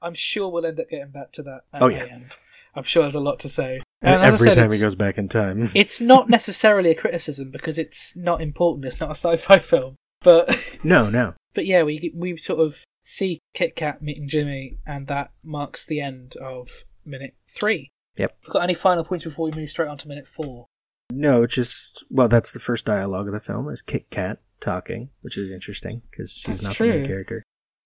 I'm 0.01 0.13
sure 0.13 0.49
we'll 0.49 0.65
end 0.65 0.79
up 0.79 0.89
getting 0.89 1.09
back 1.11 1.31
to 1.33 1.43
that 1.43 1.61
at 1.73 1.81
Oh, 1.81 1.89
the 1.89 1.95
yeah. 1.95 2.05
end. 2.11 2.35
I'm 2.75 2.83
sure 2.83 3.01
there's 3.03 3.15
a 3.15 3.19
lot 3.19 3.39
to 3.39 3.49
say. 3.49 3.81
And, 4.01 4.21
I 4.21 4.27
every 4.27 4.49
said, 4.49 4.55
time 4.55 4.69
he 4.69 4.75
it's- 4.75 4.81
goes 4.81 4.95
back 4.95 5.17
in 5.17 5.27
time, 5.27 5.71
It's 5.75 5.99
not 5.99 6.29
necessarily 6.29 6.91
a 6.91 6.95
criticism 6.95 7.49
because 7.49 7.79
it's 7.79 8.15
not 8.15 8.39
important. 8.41 8.85
It's 8.85 8.99
not 8.99 9.09
a 9.09 9.15
sci-fi 9.15 9.57
film, 9.71 9.95
but 10.21 10.55
no, 10.83 11.09
no. 11.09 11.33
but 11.55 11.65
yeah, 11.65 11.81
we 11.81 12.11
we 12.15 12.37
sort 12.37 12.59
of 12.59 12.83
see 13.01 13.39
Kit 13.55 13.75
Kat 13.75 14.01
meeting 14.03 14.27
Jimmy, 14.27 14.77
and 14.85 15.07
that 15.07 15.31
marks 15.43 15.83
the 15.85 15.99
end 16.01 16.35
of 16.35 16.83
minute 17.03 17.33
three. 17.49 17.89
Yep. 18.17 18.37
Got 18.49 18.63
any 18.63 18.73
final 18.73 19.03
points 19.03 19.25
before 19.25 19.49
we 19.49 19.57
move 19.57 19.69
straight 19.69 19.89
on 19.89 19.97
to 19.99 20.07
minute 20.07 20.27
four? 20.27 20.65
No, 21.11 21.47
just 21.47 22.03
well, 22.09 22.27
that's 22.27 22.51
the 22.51 22.59
first 22.59 22.85
dialogue 22.85 23.27
of 23.27 23.33
the 23.33 23.39
film 23.39 23.69
is 23.69 23.81
Kit 23.81 24.09
Kat 24.09 24.39
talking, 24.59 25.09
which 25.21 25.37
is 25.37 25.51
interesting 25.51 26.01
because 26.09 26.31
she's 26.31 26.61
That's 26.61 26.79
not 26.79 26.87
the 26.87 26.93
main 26.93 27.05
character. 27.05 27.43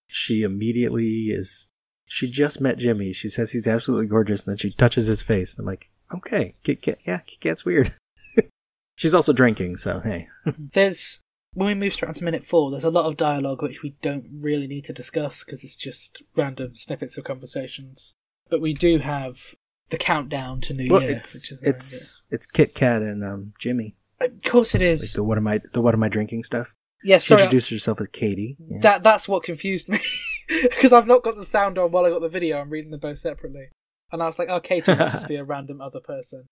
She 0.08 0.42
immediately 0.42 1.26
is. 1.26 1.68
She 2.06 2.30
just 2.30 2.60
met 2.60 2.78
Jimmy. 2.78 3.12
She 3.12 3.28
says 3.28 3.52
he's 3.52 3.68
absolutely 3.68 4.06
gorgeous, 4.06 4.44
and 4.44 4.52
then 4.52 4.58
she 4.58 4.70
touches 4.70 5.06
his 5.06 5.22
face. 5.22 5.56
I'm 5.58 5.64
like, 5.64 5.90
okay, 6.14 6.54
Kit 6.62 6.82
Kat, 6.82 6.98
yeah, 7.06 7.18
Kit 7.18 7.40
Kat's 7.40 7.64
weird. 7.64 7.90
she's 8.96 9.14
also 9.14 9.32
drinking, 9.32 9.76
so 9.76 10.00
hey, 10.00 10.28
There's 10.58 11.20
when 11.54 11.68
we 11.68 11.74
move 11.74 11.92
straight 11.92 12.08
on 12.08 12.14
to 12.14 12.24
minute 12.24 12.44
four. 12.44 12.70
There's 12.70 12.84
a 12.84 12.90
lot 12.90 13.06
of 13.06 13.16
dialogue 13.16 13.62
which 13.62 13.82
we 13.82 13.96
don't 14.02 14.26
really 14.40 14.66
need 14.66 14.84
to 14.84 14.92
discuss 14.92 15.44
because 15.44 15.62
it's 15.62 15.76
just 15.76 16.22
random 16.34 16.74
snippets 16.74 17.16
of 17.16 17.24
conversations. 17.24 18.14
But 18.50 18.60
we 18.60 18.74
do 18.74 18.98
have 18.98 19.54
the 19.92 19.98
countdown 19.98 20.60
to 20.62 20.74
New 20.74 20.88
well, 20.90 21.00
Year. 21.02 21.12
it's 21.18 21.34
which 21.34 21.52
is 21.52 21.58
it's 21.62 22.22
it's 22.30 22.46
Kit 22.46 22.74
Kat 22.74 23.02
and 23.02 23.22
um 23.24 23.52
Jimmy, 23.60 23.94
of 24.20 24.30
course 24.44 24.74
it 24.74 24.82
is. 24.82 25.02
like 25.02 25.12
the 25.12 25.22
what 25.22 25.38
am 25.38 25.46
I 25.46 25.60
the 25.72 25.80
what 25.80 25.94
am 25.94 26.02
I 26.02 26.08
drinking 26.08 26.42
stuff. 26.42 26.74
yeah, 27.04 27.20
introduce 27.30 27.70
herself 27.70 28.00
as 28.00 28.08
Katie. 28.08 28.56
Yeah. 28.58 28.78
That 28.80 29.02
that's 29.04 29.28
what 29.28 29.44
confused 29.44 29.88
me 29.88 30.00
because 30.48 30.92
I've 30.92 31.06
not 31.06 31.22
got 31.22 31.36
the 31.36 31.44
sound 31.44 31.78
on 31.78 31.92
while 31.92 32.04
I 32.04 32.10
got 32.10 32.20
the 32.22 32.28
video. 32.28 32.58
I'm 32.60 32.70
reading 32.70 32.90
them 32.90 33.00
both 33.00 33.18
separately, 33.18 33.68
and 34.10 34.22
I 34.22 34.26
was 34.26 34.38
like, 34.38 34.48
"Oh, 34.50 34.60
Katie 34.60 34.94
must 34.94 35.12
just 35.12 35.28
be 35.28 35.36
a 35.36 35.44
random 35.54 35.80
other 35.80 36.00
person." 36.00 36.46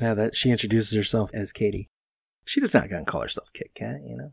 Now 0.00 0.14
that 0.14 0.34
she 0.34 0.50
introduces 0.50 0.96
herself 0.96 1.30
as 1.34 1.52
Katie, 1.52 1.88
she 2.44 2.60
does 2.60 2.72
not 2.72 2.88
gonna 2.88 3.04
call 3.04 3.22
herself 3.22 3.52
Kit 3.52 3.72
Kat, 3.74 4.00
you 4.06 4.16
know. 4.16 4.30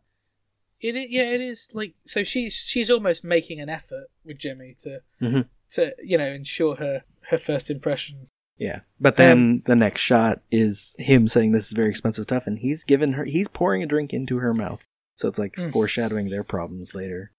It 0.79 0.95
i- 0.95 1.07
yeah, 1.09 1.23
it 1.31 1.41
is 1.41 1.69
like 1.73 1.95
so. 2.05 2.23
She's 2.23 2.53
she's 2.53 2.89
almost 2.91 3.23
making 3.23 3.59
an 3.59 3.67
effort 3.69 4.07
with 4.23 4.37
Jimmy 4.37 4.75
to 4.83 5.01
Mhm. 5.21 5.47
to 5.71 5.93
you 6.03 6.17
know 6.19 6.27
ensure 6.27 6.75
her 6.75 7.03
her 7.29 7.37
first 7.37 7.69
impression. 7.69 8.27
Yeah, 8.57 8.79
but 8.99 9.17
then 9.17 9.61
the 9.65 9.75
next 9.75 10.01
shot 10.01 10.41
is 10.51 10.95
him 10.97 11.27
saying 11.27 11.51
this 11.51 11.67
is 11.67 11.73
very 11.73 11.89
expensive 11.89 12.23
stuff, 12.23 12.47
and 12.47 12.57
he's 12.59 12.83
given 12.83 13.13
her 13.13 13.25
he's 13.25 13.47
pouring 13.47 13.83
a 13.83 13.85
drink 13.87 14.13
into 14.13 14.37
her 14.39 14.53
mouth. 14.53 14.83
So 15.15 15.27
it's 15.27 15.37
like 15.39 15.53
Mm. 15.55 15.71
foreshadowing 15.71 16.29
their 16.29 16.43
problems 16.43 16.95
later. 16.95 17.31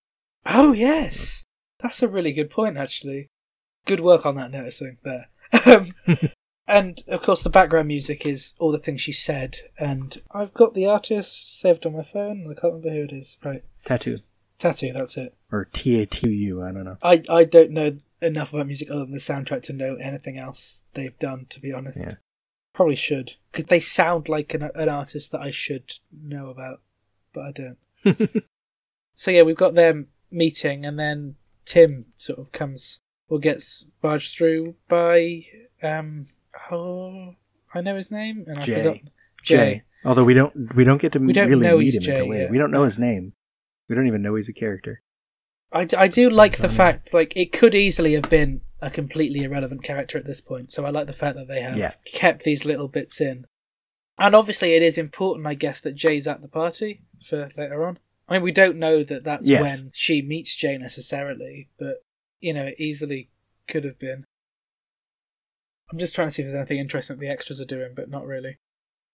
Oh 0.46 0.72
yes, 0.72 1.42
that's 1.80 2.02
a 2.02 2.08
really 2.08 2.32
good 2.32 2.50
point. 2.50 2.76
Actually, 2.76 3.26
good 3.86 4.00
work 4.00 4.24
on 4.26 4.36
that 4.36 4.50
noticing 4.52 4.98
there. 5.02 5.28
Um, 5.64 5.94
and 6.68 7.02
of 7.08 7.22
course, 7.22 7.42
the 7.42 7.48
background 7.50 7.88
music 7.88 8.26
is 8.26 8.54
all 8.58 8.70
the 8.70 8.78
things 8.78 9.00
she 9.00 9.12
said, 9.12 9.56
and 9.78 10.20
I've 10.30 10.52
got 10.54 10.74
the 10.74 10.86
artist 10.86 11.58
saved 11.58 11.86
on 11.86 11.96
my 11.96 12.02
phone. 12.04 12.42
I 12.50 12.54
can't 12.60 12.74
remember 12.74 12.90
who 12.90 13.04
it 13.04 13.12
is. 13.12 13.38
Right, 13.42 13.64
Tattoo 13.84 14.16
tattoo. 14.58 14.92
That's 14.92 15.16
it. 15.16 15.34
or 15.50 15.64
T 15.72 16.00
A 16.02 16.06
T 16.06 16.28
U. 16.28 16.62
I 16.62 16.72
don't 16.72 16.84
know. 16.84 16.98
I 17.02 17.22
I 17.28 17.44
don't 17.44 17.70
know 17.70 17.98
enough 18.20 18.52
about 18.52 18.66
music 18.66 18.90
other 18.90 19.00
than 19.00 19.12
the 19.12 19.18
soundtrack 19.18 19.62
to 19.62 19.72
know 19.72 19.96
anything 19.96 20.38
else 20.38 20.84
they've 20.94 21.18
done. 21.18 21.46
To 21.50 21.60
be 21.60 21.72
honest, 21.72 22.06
Yeah. 22.06 22.14
probably 22.74 22.96
should 22.96 23.34
because 23.52 23.66
they 23.66 23.80
sound 23.80 24.28
like 24.28 24.54
an, 24.54 24.70
an 24.74 24.88
artist 24.88 25.32
that 25.32 25.40
I 25.40 25.50
should 25.50 25.94
know 26.12 26.48
about, 26.50 26.80
but 27.32 27.44
I 27.44 27.52
don't. 27.52 28.44
So 29.14 29.32
yeah, 29.32 29.42
we've 29.42 29.56
got 29.56 29.74
them 29.74 30.06
meeting, 30.30 30.86
and 30.86 30.96
then 30.96 31.34
Tim 31.66 32.06
sort 32.18 32.38
of 32.38 32.52
comes 32.52 33.00
or 33.28 33.40
gets 33.40 33.84
barged 34.00 34.36
through 34.36 34.76
by 34.88 35.44
um 35.82 36.26
oh 36.70 37.34
I 37.74 37.80
know 37.80 37.96
his 37.96 38.12
name 38.12 38.44
and 38.46 38.60
I 38.60 38.62
Jay. 38.64 38.74
forgot 38.76 38.96
Jay. 39.42 39.82
Although 40.04 40.22
we 40.22 40.34
don't 40.34 40.72
we 40.76 40.84
don't 40.84 41.00
get 41.00 41.10
to 41.12 41.18
We 41.18 41.32
don't 41.32 41.48
really 41.48 41.76
meet 41.78 41.94
him 41.96 42.08
until 42.08 42.28
later. 42.28 42.42
yet. 42.42 42.50
We 42.52 42.58
don't 42.58 42.70
know 42.70 42.84
his 42.84 42.96
name. 42.98 43.32
We 43.88 43.96
don't 43.96 44.06
even 44.06 44.22
know 44.22 44.36
he's 44.36 44.48
a 44.48 44.52
character. 44.52 45.02
I, 45.72 45.84
d- 45.84 45.96
I 45.96 46.08
do 46.08 46.30
like 46.30 46.56
the 46.58 46.68
um, 46.68 46.74
fact 46.74 47.12
like 47.12 47.36
it 47.36 47.52
could 47.52 47.74
easily 47.74 48.14
have 48.14 48.30
been 48.30 48.60
a 48.80 48.90
completely 48.90 49.42
irrelevant 49.44 49.82
character 49.82 50.16
at 50.16 50.24
this 50.24 50.40
point. 50.40 50.72
So 50.72 50.84
I 50.86 50.90
like 50.90 51.06
the 51.06 51.12
fact 51.12 51.36
that 51.36 51.48
they 51.48 51.60
have 51.60 51.76
Yeah. 51.76 51.92
kept 52.14 52.44
these 52.44 52.64
little 52.64 52.88
bits 52.88 53.20
in. 53.20 53.44
And 54.18 54.34
obviously, 54.34 54.74
it 54.74 54.82
is 54.82 54.98
important, 54.98 55.46
I 55.46 55.54
guess, 55.54 55.80
that 55.82 55.94
Jay's 55.94 56.26
at 56.26 56.40
the 56.42 56.48
party 56.48 57.02
for 57.28 57.50
later 57.56 57.84
on. 57.86 57.98
I 58.28 58.34
mean, 58.34 58.42
we 58.42 58.52
don't 58.52 58.76
know 58.76 59.04
that 59.04 59.24
that's 59.24 59.46
Yes. 59.48 59.82
when 59.82 59.90
she 59.94 60.22
meets 60.22 60.54
Jay 60.54 60.76
necessarily, 60.78 61.68
but 61.78 61.98
you 62.40 62.52
know, 62.54 62.64
it 62.64 62.74
easily 62.78 63.30
could 63.68 63.84
have 63.84 63.98
been. 63.98 64.24
I'm 65.92 65.98
just 65.98 66.14
trying 66.14 66.28
to 66.28 66.32
see 66.32 66.42
if 66.42 66.46
there's 66.48 66.56
anything 66.56 66.78
interesting 66.78 67.16
that 67.16 67.20
the 67.20 67.30
extras 67.30 67.60
are 67.60 67.64
doing, 67.64 67.92
but 67.94 68.10
not 68.10 68.26
really. 68.26 68.58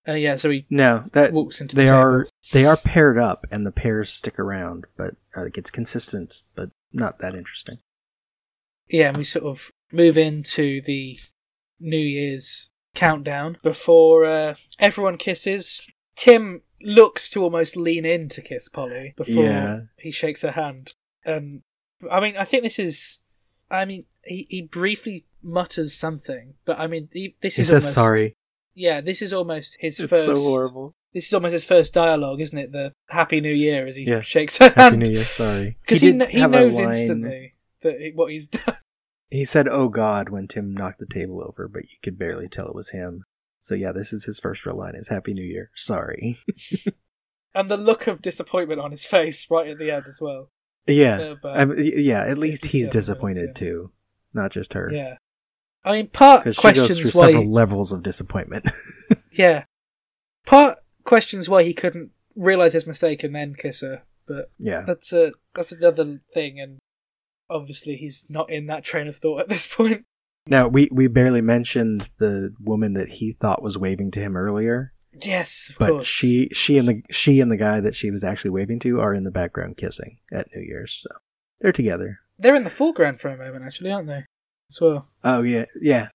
Uh, 0.06 0.12
yeah, 0.12 0.36
so 0.36 0.50
he 0.50 0.66
No, 0.70 1.04
that 1.12 1.32
walks 1.32 1.60
into 1.60 1.74
they 1.76 1.86
the 1.86 1.92
are 1.94 2.28
they 2.52 2.64
are 2.66 2.76
paired 2.76 3.18
up, 3.18 3.46
and 3.50 3.66
the 3.66 3.72
pairs 3.72 4.10
stick 4.10 4.38
around, 4.38 4.84
but 4.96 5.14
uh, 5.36 5.44
it 5.46 5.54
gets 5.54 5.70
consistent, 5.70 6.42
but 6.54 6.70
not 6.92 7.18
that 7.20 7.34
interesting. 7.34 7.78
yeah, 8.88 9.08
and 9.08 9.16
we 9.16 9.24
sort 9.24 9.44
of 9.46 9.70
move 9.92 10.18
into 10.18 10.80
the 10.82 11.18
New 11.80 11.96
Year's 11.98 12.70
countdown 12.94 13.56
before 13.62 14.24
uh, 14.26 14.54
everyone 14.78 15.16
kisses. 15.16 15.86
Tim 16.16 16.62
looks 16.82 17.30
to 17.30 17.42
almost 17.42 17.76
lean 17.76 18.04
in 18.04 18.28
to 18.28 18.42
kiss 18.42 18.68
Polly 18.68 19.14
before 19.16 19.44
Yeah. 19.44 19.80
he 19.98 20.10
shakes 20.10 20.42
her 20.42 20.52
hand. 20.52 20.92
And 21.24 21.62
I 22.10 22.20
mean, 22.20 22.36
I 22.36 22.44
think 22.44 22.62
this 22.62 22.78
is. 22.78 23.18
I 23.70 23.84
mean, 23.86 24.02
he, 24.24 24.46
he 24.50 24.62
briefly 24.62 25.24
mutters 25.42 25.94
something, 25.96 26.54
but 26.66 26.78
I 26.78 26.86
mean, 26.86 27.08
he, 27.12 27.34
this 27.40 27.56
He 27.56 27.62
is 27.62 27.68
says 27.68 27.84
almost, 27.84 27.94
sorry. 27.94 28.36
Yeah, 28.74 29.00
this 29.00 29.22
is 29.22 29.32
almost 29.32 29.76
his 29.80 30.00
It's 30.00 30.10
first. 30.10 30.24
so 30.24 30.34
horrible. 30.36 30.94
This 31.12 31.26
is 31.28 31.34
almost 31.34 31.52
his 31.52 31.64
first 31.64 31.94
dialogue, 31.94 32.40
isn't 32.40 32.58
it? 32.58 32.72
The 32.72 32.92
Happy 33.08 33.40
New 33.40 33.52
Year 33.52 33.86
as 33.86 33.94
he 33.96 34.02
Yeah. 34.04 34.20
shakes 34.22 34.58
her 34.58 34.64
hand. 34.66 34.74
Happy 34.76 34.90
hand 34.96 35.02
New 35.04 35.10
Year. 35.12 35.22
Sorry. 35.24 35.76
because 35.82 36.00
he, 36.00 36.10
did 36.12 36.18
kn- 36.18 36.30
he 36.30 36.40
have 36.40 36.52
a 36.52 36.56
knows 36.56 36.74
line- 36.76 36.88
instantly 36.94 37.54
that 37.82 38.12
what 38.14 38.32
he's 38.32 38.48
done. 38.66 38.76
He 39.30 39.44
said, 39.44 39.66
"Oh 39.68 39.88
God," 39.88 40.28
when 40.28 40.46
Tim 40.48 40.72
knocked 40.74 40.98
the 41.00 41.06
table 41.06 41.42
over, 41.46 41.66
but 41.68 41.82
you 41.84 41.96
could 42.02 42.18
barely 42.18 42.48
tell 42.48 42.66
it 42.68 42.74
was 42.74 42.90
him. 42.90 43.24
So 43.60 43.74
yeah, 43.74 43.92
this 43.92 44.12
is 44.12 44.24
his 44.24 44.38
first 44.40 44.64
real 44.66 44.76
line: 44.76 44.94
"Is 44.96 45.08
Happy 45.08 45.34
New 45.34 45.44
Year." 45.44 45.70
Sorry. 45.74 46.38
and 47.54 47.70
the 47.70 47.76
look 47.76 48.06
of 48.06 48.22
disappointment 48.22 48.80
on 48.80 48.90
his 48.90 49.04
face 49.04 49.46
right 49.50 49.68
at 49.68 49.78
the 49.78 49.90
end 49.90 50.04
as 50.08 50.18
well. 50.20 50.50
yeah. 50.86 51.18
Uh, 51.20 51.34
but- 51.42 51.56
I 51.56 51.64
mean, 51.64 51.76
y- 51.78 51.92
yeah. 51.96 52.24
At 52.24 52.38
least 52.38 52.66
he's 52.66 52.86
57 52.86 52.90
disappointed 53.00 53.46
yeah. 53.48 53.52
too, 53.54 53.92
not 54.32 54.50
just 54.52 54.74
her. 54.74 54.90
yeah. 54.92 55.16
I 55.84 55.92
mean, 55.92 56.08
part 56.08 56.42
Because 56.44 56.56
she 56.56 56.62
goes 56.62 56.86
questions 56.86 57.10
through 57.10 57.20
why. 57.20 57.30
several 57.32 57.50
levels 57.52 57.92
of 57.92 58.02
disappointment. 58.02 58.68
Yeah. 59.32 59.64
Part 60.46 60.78
questions 61.04 61.48
why 61.48 61.64
he 61.64 61.74
couldn't 61.74 62.10
realize 62.36 62.72
his 62.72 62.86
mistake 62.86 63.24
and 63.24 63.34
then 63.34 63.54
kiss 63.54 63.80
her, 63.80 64.02
but 64.28 64.50
yeah. 64.58 64.82
that's 64.86 65.12
a 65.12 65.32
that's 65.56 65.72
another 65.72 66.20
thing, 66.32 66.60
and 66.60 66.78
obviously 67.50 67.96
he's 67.96 68.26
not 68.28 68.50
in 68.50 68.66
that 68.66 68.84
train 68.84 69.08
of 69.08 69.16
thought 69.16 69.40
at 69.40 69.48
this 69.48 69.66
point. 69.66 70.04
Now 70.46 70.68
we 70.68 70.88
we 70.92 71.08
barely 71.08 71.40
mentioned 71.40 72.10
the 72.18 72.54
woman 72.60 72.92
that 72.94 73.08
he 73.08 73.32
thought 73.32 73.60
was 73.62 73.76
waving 73.76 74.10
to 74.12 74.20
him 74.20 74.36
earlier, 74.36 74.92
Yes, 75.20 75.68
of 75.70 75.78
but 75.78 75.90
course. 75.90 76.06
she 76.06 76.48
she 76.52 76.78
and 76.78 76.86
the 76.88 77.02
she 77.10 77.40
and 77.40 77.50
the 77.50 77.56
guy 77.56 77.80
that 77.80 77.94
she 77.96 78.10
was 78.12 78.22
actually 78.22 78.50
waving 78.52 78.78
to 78.80 79.00
are 79.00 79.14
in 79.14 79.24
the 79.24 79.30
background 79.32 79.76
kissing 79.78 80.18
at 80.32 80.46
New 80.54 80.62
Year's. 80.62 80.92
So 80.92 81.08
they're 81.60 81.72
together. 81.72 82.20
They're 82.38 82.54
in 82.54 82.64
the 82.64 82.70
foreground 82.70 83.18
for 83.20 83.28
a 83.30 83.36
moment, 83.36 83.64
actually, 83.64 83.90
aren't 83.90 84.06
they? 84.08 84.26
As 84.70 84.80
well. 84.80 85.08
Oh 85.22 85.42
yeah, 85.42 85.66
yeah. 85.80 86.08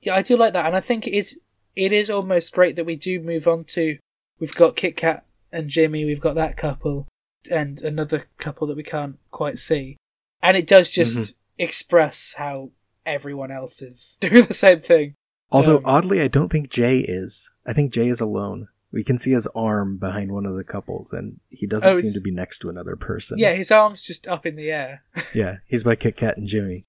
Yeah, 0.00 0.14
I 0.16 0.22
do 0.22 0.36
like 0.36 0.52
that, 0.52 0.66
and 0.66 0.76
I 0.76 0.80
think 0.80 1.06
it 1.06 1.14
is 1.14 1.38
it 1.76 1.92
is 1.92 2.10
almost 2.10 2.52
great 2.52 2.76
that 2.76 2.86
we 2.86 2.96
do 2.96 3.20
move 3.20 3.48
on 3.48 3.64
to 3.64 3.98
we've 4.38 4.54
got 4.54 4.76
Kit 4.76 4.96
Kat 4.96 5.24
and 5.52 5.68
Jimmy, 5.68 6.04
we've 6.04 6.20
got 6.20 6.34
that 6.34 6.56
couple, 6.56 7.06
and 7.50 7.80
another 7.82 8.26
couple 8.38 8.66
that 8.66 8.76
we 8.76 8.82
can't 8.82 9.16
quite 9.30 9.58
see, 9.58 9.96
and 10.42 10.56
it 10.56 10.66
does 10.66 10.90
just 10.90 11.16
Mhm. 11.16 11.34
express 11.58 12.34
how 12.36 12.70
everyone 13.06 13.50
else 13.50 13.80
is 13.82 14.18
doing 14.20 14.42
the 14.44 14.54
same 14.54 14.80
thing. 14.80 15.14
Although 15.50 15.78
Um, 15.78 15.84
oddly, 15.86 16.20
I 16.20 16.28
don't 16.28 16.48
think 16.50 16.70
Jay 16.70 16.98
is. 16.98 17.52
I 17.66 17.72
think 17.72 17.92
Jay 17.92 18.08
is 18.08 18.20
alone. 18.20 18.68
We 18.90 19.02
can 19.04 19.18
see 19.18 19.32
his 19.32 19.46
arm 19.54 19.96
behind 19.98 20.32
one 20.32 20.46
of 20.46 20.54
the 20.56 20.64
couples, 20.64 21.12
and 21.12 21.38
he 21.50 21.66
doesn't 21.66 21.88
Oh, 21.90 21.92
seem 22.00 22.12
to 22.12 22.20
be 22.20 22.30
next 22.30 22.58
to 22.60 22.68
another 22.68 22.96
person. 22.96 23.38
Yeah, 23.38 23.52
his 23.54 23.70
arms 23.70 24.02
just 24.02 24.26
up 24.28 24.46
in 24.46 24.56
the 24.56 24.70
air. 24.70 25.02
yeah. 25.34 25.58
He's 25.66 25.82
by 25.84 25.96
Kit 25.96 26.16
Kat 26.16 26.36
and 26.36 26.46
Jimmy, 26.46 26.84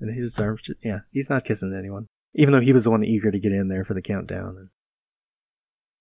and 0.00 0.14
his 0.14 0.38
arms. 0.38 0.62
Just, 0.62 0.78
yeah, 0.82 1.00
he's 1.12 1.30
not 1.30 1.44
kissing 1.44 1.74
anyone, 1.78 2.06
even 2.34 2.52
though 2.52 2.60
he 2.60 2.72
was 2.72 2.84
the 2.84 2.90
one 2.90 3.04
eager 3.04 3.30
to 3.30 3.38
get 3.38 3.52
in 3.52 3.68
there 3.68 3.84
for 3.84 3.94
the 3.94 4.02
countdown. 4.02 4.70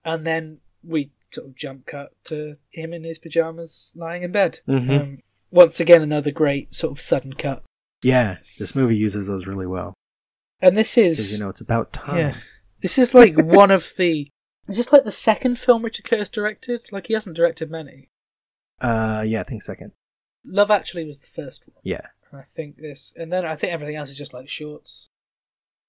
and 0.05 0.25
then 0.25 0.59
we 0.83 1.11
sort 1.31 1.47
of 1.47 1.55
jump 1.55 1.85
cut 1.85 2.11
to 2.23 2.55
him 2.71 2.93
in 2.93 3.03
his 3.03 3.19
pajamas 3.19 3.93
lying 3.95 4.23
in 4.23 4.31
bed. 4.31 4.59
Mm-hmm. 4.67 4.91
Um, 4.91 5.17
once 5.51 5.79
again, 5.79 6.01
another 6.01 6.31
great 6.31 6.73
sort 6.73 6.91
of 6.91 7.01
sudden 7.01 7.33
cut. 7.33 7.63
Yeah, 8.01 8.37
this 8.57 8.75
movie 8.75 8.95
uses 8.95 9.27
those 9.27 9.45
really 9.45 9.67
well 9.67 9.93
And 10.61 10.77
this 10.77 10.97
is 10.97 11.33
you 11.33 11.39
know 11.43 11.49
it's 11.49 11.61
about 11.61 11.91
time. 11.93 12.17
Yeah. 12.17 12.35
This 12.81 12.97
is 12.97 13.13
like 13.13 13.33
one 13.37 13.71
of 13.71 13.91
the. 13.97 14.29
Is 14.67 14.77
this 14.77 14.93
like 14.93 15.03
the 15.03 15.11
second 15.11 15.59
film 15.59 15.83
Richard 15.83 16.05
Curtis 16.05 16.29
directed? 16.29 16.91
Like 16.91 17.07
he 17.07 17.13
hasn't 17.13 17.35
directed 17.35 17.69
many. 17.71 18.07
Uh, 18.79 19.23
yeah, 19.27 19.41
I 19.41 19.43
think 19.43 19.63
second. 19.63 19.91
Love 20.45 20.71
Actually 20.71 21.03
was 21.03 21.19
the 21.19 21.27
first 21.27 21.67
one, 21.67 21.75
Yeah, 21.83 22.07
I 22.31 22.43
think 22.43 22.77
this, 22.77 23.13
and 23.15 23.31
then 23.31 23.45
I 23.45 23.55
think 23.55 23.73
everything 23.73 23.95
else 23.95 24.09
is 24.09 24.17
just 24.17 24.33
like 24.33 24.49
shorts. 24.49 25.09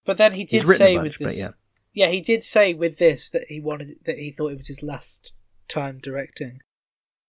But 0.07 0.17
then 0.17 0.33
he 0.33 0.45
did 0.45 0.67
say 0.67 0.97
bunch, 0.97 1.19
with 1.19 1.29
this, 1.29 1.39
yeah. 1.39 1.51
yeah, 1.93 2.09
he 2.09 2.21
did 2.21 2.43
say 2.43 2.73
with 2.75 2.99
this 2.99 3.29
that 3.31 3.45
he 3.49 3.61
wanted 3.61 3.97
that 4.07 4.17
he 4.19 4.33
thought 4.33 4.53
it 4.53 4.59
was 4.59 4.69
his 4.69 4.83
last 4.83 5.35
time 5.69 5.99
directing 6.03 6.61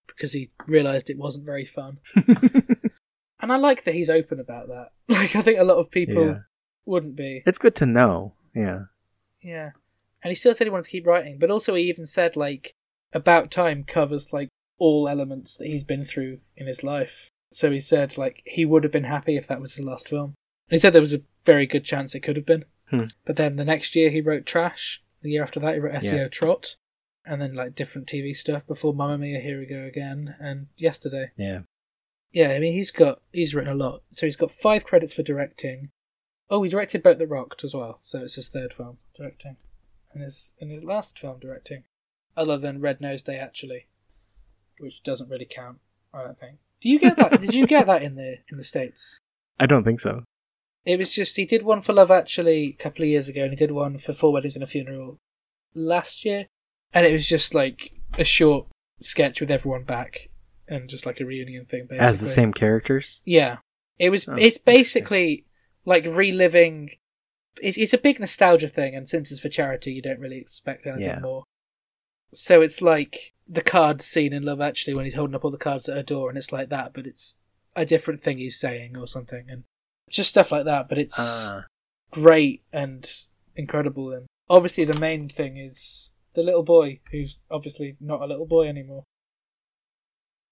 because 0.08 0.34
he 0.34 0.52
realised 0.68 1.10
it 1.10 1.18
wasn't 1.18 1.46
very 1.46 1.66
fun. 1.66 2.00
And 3.42 3.52
I 3.52 3.56
like 3.58 3.86
that 3.86 3.96
he's 3.96 4.10
open 4.10 4.40
about 4.40 4.68
that. 4.68 4.92
Like 5.10 5.36
I 5.36 5.42
think 5.42 5.60
a 5.60 5.64
lot 5.64 5.78
of 5.80 5.90
people 5.92 6.26
Yeah. 6.28 6.38
wouldn't 6.86 7.16
be. 7.16 7.42
it's 7.46 7.58
good 7.58 7.76
to 7.78 7.86
know. 7.86 8.34
Yeah, 8.56 8.84
Yeah. 9.42 9.72
And 10.24 10.30
he 10.30 10.36
still 10.36 10.54
said 10.54 10.68
he 10.68 10.72
wanted 10.72 10.84
to 10.84 10.92
keep 10.92 11.08
writing, 11.08 11.40
but 11.40 11.50
also 11.50 11.74
he 11.74 11.84
even 11.90 12.06
said 12.06 12.36
like 12.36 12.76
about 13.14 13.50
time 13.50 13.84
covers 13.84 14.32
like 14.32 14.50
all 14.78 15.10
elements 15.10 15.58
that 15.58 15.68
he's 15.68 15.84
been 15.84 16.06
through 16.06 16.40
in 16.56 16.68
his 16.68 16.84
life. 16.84 17.30
So 17.52 17.70
he 17.72 17.80
said 17.80 18.18
like 18.18 18.42
he 18.46 18.66
would 18.66 18.84
have 18.84 18.92
been 18.94 19.04
happy 19.04 19.36
if 19.38 19.48
that 19.48 19.62
was 19.62 19.76
his 19.76 19.86
last 19.86 20.08
film. 20.08 20.34
And 20.70 20.78
he 20.78 20.78
said 20.78 20.94
there 20.94 21.02
was 21.02 21.14
a 21.14 21.22
very 21.46 21.66
good 21.66 21.84
chance 21.84 22.16
it 22.16 22.22
could 22.22 22.36
have 22.38 22.46
been. 22.46 22.66
Hmm. 22.90 23.06
But 23.26 23.36
then 23.36 23.56
the 23.58 23.66
next 23.66 23.96
year 23.96 24.10
he 24.10 24.22
wrote 24.22 24.46
Trash. 24.46 25.02
The 25.22 25.30
year 25.32 25.44
after 25.44 25.60
that 25.60 25.74
he 25.74 25.80
wrote 25.80 25.94
Esio 25.94 26.14
Yeah. 26.24 26.28
Trot. 26.30 26.76
And 27.26 27.42
then 27.42 27.54
like 27.54 27.76
different 27.76 28.08
TV 28.08 28.36
stuff 28.36 28.66
before 28.66 28.94
Mamma 28.94 29.18
Mia, 29.20 29.40
Here 29.40 29.60
We 29.60 29.66
Go 29.68 29.84
Again, 29.84 30.36
and 30.40 30.68
Yesterday. 30.78 31.32
yeah. 31.38 31.62
Yeah, 32.34 32.52
I 32.52 32.60
mean 32.60 32.74
he's 32.74 32.92
got 32.92 33.22
he's 33.34 33.54
written 33.54 33.72
a 33.74 33.76
lot. 33.76 34.04
So 34.14 34.26
he's 34.26 34.38
got 34.38 34.52
five 34.52 34.86
credits 34.86 35.14
for 35.14 35.22
directing. 35.22 35.90
Oh, 36.50 36.64
he 36.64 36.70
directed 36.70 37.04
Boat 37.04 37.20
That 37.20 37.28
Rocked 37.28 37.64
as 37.64 37.74
well, 37.74 38.00
so 38.02 38.20
it's 38.20 38.36
his 38.36 38.50
third 38.50 38.74
film 38.74 38.98
directing. 39.18 39.58
And 40.14 40.24
his 40.24 40.54
and 40.60 40.72
his 40.72 40.84
last 40.84 41.20
film 41.20 41.40
directing. 41.40 41.84
Other 42.38 42.58
than 42.58 42.80
Red 42.82 43.02
Nose 43.02 43.22
Day 43.22 43.36
actually. 43.38 43.88
Which 44.80 45.04
doesn't 45.04 45.30
really 45.30 45.46
count, 45.50 45.80
I 46.14 46.24
don't 46.24 46.40
think. 46.40 46.58
Do 46.82 46.90
you 46.90 47.00
get 47.00 47.16
that 47.18 47.40
did 47.42 47.54
you 47.54 47.68
get 47.68 47.88
that 47.88 48.02
in 48.04 48.16
the 48.16 48.38
in 48.52 48.58
the 48.58 48.64
States? 48.64 49.18
I 49.60 49.66
don't 49.66 49.84
think 49.84 50.00
so. 50.00 50.24
It 50.86 50.98
was 50.98 51.12
just 51.12 51.36
he 51.36 51.46
did 51.46 51.64
one 51.64 51.82
for 51.82 51.94
Love 51.94 52.10
Actually 52.10 52.76
a 52.80 52.84
couple 52.84 53.04
of 53.04 53.10
years 53.10 53.30
ago 53.30 53.44
and 53.44 53.52
he 53.52 53.56
did 53.56 53.72
one 53.72 53.98
for 53.98 54.14
Four 54.14 54.34
Weddings 54.34 54.56
and 54.56 54.64
a 54.64 54.68
Funeral 54.68 55.18
last 55.76 56.26
year. 56.26 56.48
And 56.94 57.06
it 57.06 57.12
was 57.14 57.28
just 57.28 57.54
like 57.54 57.92
a 58.18 58.24
short 58.24 58.68
sketch 59.00 59.40
with 59.40 59.52
everyone 59.52 59.84
back 59.84 60.30
and 60.68 60.90
just 60.90 61.06
like 61.06 61.20
a 61.20 61.26
reunion 61.26 61.66
thing 61.66 61.82
basically. 61.84 62.00
As 62.06 62.20
the 62.20 62.26
same 62.26 62.52
characters. 62.54 63.22
Yeah, 63.26 63.58
it 64.00 64.10
was. 64.10 64.28
Oh, 64.28 64.34
it's 64.34 64.58
basically 64.58 65.46
like 65.86 66.06
reliving. 66.06 66.92
It's 67.62 67.78
it's 67.78 67.94
a 67.94 67.98
big 67.98 68.20
nostalgia 68.20 68.70
thing, 68.70 68.96
and 68.96 69.08
since 69.08 69.32
it's 69.32 69.40
for 69.40 69.50
charity, 69.50 69.94
you 69.94 70.02
don't 70.02 70.20
really 70.20 70.38
expect 70.40 70.88
anything 70.88 71.06
Yeah. 71.06 71.20
more. 71.20 71.44
So 72.34 72.62
it's 72.62 72.82
like 72.82 73.34
the 73.48 73.62
card 73.62 74.02
scene 74.02 74.34
in 74.34 74.44
Love 74.44 74.62
Actually 74.62 74.94
when 74.94 75.06
he's 75.06 75.16
holding 75.16 75.36
up 75.36 75.44
all 75.44 75.52
the 75.52 75.58
cards 75.58 75.90
at 75.90 75.98
her 75.98 76.04
door, 76.04 76.30
and 76.30 76.38
it's 76.38 76.52
like 76.52 76.70
that, 76.70 76.94
but 76.94 77.06
it's 77.06 77.36
a 77.76 77.86
different 77.86 78.24
thing 78.24 78.38
he's 78.38 78.60
saying 78.60 78.96
or 78.98 79.08
something, 79.08 79.46
and 79.50 79.64
just 80.10 80.30
stuff 80.30 80.52
like 80.52 80.66
that. 80.66 80.88
But 80.90 80.98
it's 80.98 81.18
Uh, 81.20 81.64
great 82.12 82.64
and 82.72 83.10
incredible, 83.56 84.12
and 84.14 84.28
obviously 84.50 84.86
the 84.86 84.98
main 85.00 85.28
thing 85.30 85.58
is 85.58 86.12
the 86.34 86.44
little 86.44 86.64
boy 86.64 87.00
who's 87.12 87.40
obviously 87.50 87.98
not 88.00 88.22
a 88.22 88.26
little 88.26 88.46
boy 88.46 88.68
anymore. 88.68 89.04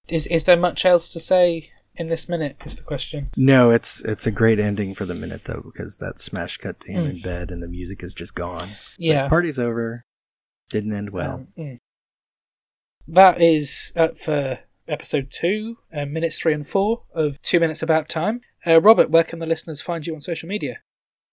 Is 0.10 0.28
is 0.28 0.44
there 0.46 0.58
much 0.58 0.86
else 0.86 1.10
to 1.10 1.20
say 1.20 1.70
in 1.96 2.08
this 2.08 2.28
minute? 2.28 2.58
Is 2.66 2.76
the 2.76 2.82
question. 2.84 3.30
no, 3.38 3.72
it's 3.72 4.04
it's 4.04 4.26
a 4.28 4.32
great 4.32 4.60
ending 4.60 4.94
for 4.96 5.06
the 5.06 5.14
minute 5.16 5.44
though 5.46 5.62
because 5.64 5.98
that 5.98 6.20
smash 6.20 6.58
cut 6.58 6.80
to 6.82 6.92
him 6.92 7.06
Mm. 7.06 7.10
in 7.12 7.22
bed 7.22 7.52
and 7.52 7.62
the 7.62 7.68
music 7.68 8.04
is 8.04 8.14
just 8.14 8.36
gone. 8.36 8.70
It's 8.70 9.08
Yeah. 9.10 9.22
like, 9.24 9.30
party's 9.30 9.60
over. 9.60 10.04
Didn't 10.70 10.94
end 10.94 11.10
well. 11.12 11.34
Um, 11.34 11.48
mm. 11.58 11.80
That 13.08 13.42
is 13.42 13.92
up 13.96 14.18
for 14.18 14.60
episode 14.88 15.32
two, 15.32 15.78
uh, 15.94 16.06
minutes 16.06 16.40
three 16.40 16.54
and 16.54 16.68
four 16.68 17.04
of 17.14 17.42
Two 17.42 17.60
Minutes 17.60 17.82
About 17.82 18.08
Time. 18.10 18.42
Uh, 18.66 18.82
Robert, 18.82 19.10
where 19.10 19.24
can 19.24 19.40
the 19.40 19.46
listeners 19.46 19.82
find 19.82 20.06
you 20.06 20.14
on 20.14 20.22
social 20.22 20.48
media? 20.48 20.82